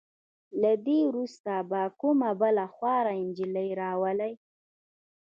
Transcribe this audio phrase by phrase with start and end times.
[0.61, 4.33] له دې وروسته به کومه بله خواره نجلې راولئ.